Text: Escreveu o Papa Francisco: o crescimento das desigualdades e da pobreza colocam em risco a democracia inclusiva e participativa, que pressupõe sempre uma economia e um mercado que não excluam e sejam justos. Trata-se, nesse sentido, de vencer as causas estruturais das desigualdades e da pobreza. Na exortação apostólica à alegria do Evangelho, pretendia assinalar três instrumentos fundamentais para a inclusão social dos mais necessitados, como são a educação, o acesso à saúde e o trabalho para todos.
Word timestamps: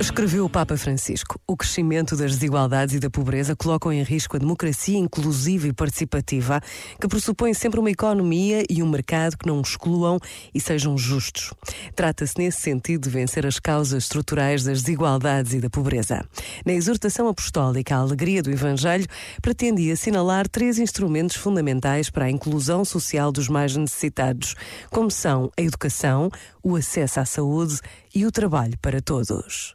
Escreveu 0.00 0.44
o 0.44 0.48
Papa 0.48 0.76
Francisco: 0.76 1.40
o 1.44 1.56
crescimento 1.56 2.16
das 2.16 2.30
desigualdades 2.30 2.94
e 2.94 3.00
da 3.00 3.10
pobreza 3.10 3.56
colocam 3.56 3.92
em 3.92 4.04
risco 4.04 4.36
a 4.36 4.38
democracia 4.38 4.96
inclusiva 4.96 5.66
e 5.66 5.72
participativa, 5.72 6.60
que 7.00 7.08
pressupõe 7.08 7.52
sempre 7.52 7.80
uma 7.80 7.90
economia 7.90 8.62
e 8.70 8.80
um 8.80 8.88
mercado 8.88 9.36
que 9.36 9.46
não 9.48 9.60
excluam 9.60 10.20
e 10.54 10.60
sejam 10.60 10.96
justos. 10.96 11.52
Trata-se, 11.96 12.38
nesse 12.38 12.60
sentido, 12.60 13.02
de 13.02 13.10
vencer 13.10 13.44
as 13.44 13.58
causas 13.58 14.04
estruturais 14.04 14.62
das 14.62 14.82
desigualdades 14.82 15.52
e 15.54 15.60
da 15.60 15.68
pobreza. 15.68 16.24
Na 16.64 16.72
exortação 16.72 17.26
apostólica 17.26 17.96
à 17.96 17.98
alegria 17.98 18.40
do 18.40 18.52
Evangelho, 18.52 19.06
pretendia 19.42 19.94
assinalar 19.94 20.48
três 20.48 20.78
instrumentos 20.78 21.34
fundamentais 21.34 22.08
para 22.08 22.26
a 22.26 22.30
inclusão 22.30 22.84
social 22.84 23.32
dos 23.32 23.48
mais 23.48 23.76
necessitados, 23.76 24.54
como 24.90 25.10
são 25.10 25.50
a 25.58 25.62
educação, 25.62 26.30
o 26.62 26.76
acesso 26.76 27.18
à 27.18 27.24
saúde 27.24 27.80
e 28.14 28.24
o 28.24 28.30
trabalho 28.30 28.78
para 28.80 29.00
todos. 29.00 29.74